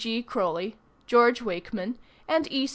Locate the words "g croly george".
0.23-1.43